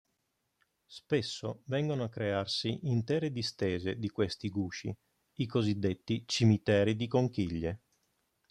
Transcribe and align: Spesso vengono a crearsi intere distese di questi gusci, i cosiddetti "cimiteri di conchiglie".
Spesso 0.87 1.61
vengono 1.65 2.03
a 2.05 2.09
crearsi 2.09 2.87
intere 2.89 3.31
distese 3.31 3.99
di 3.99 4.09
questi 4.09 4.49
gusci, 4.49 4.91
i 5.33 5.45
cosiddetti 5.45 6.23
"cimiteri 6.25 6.95
di 6.95 7.05
conchiglie". 7.07 7.81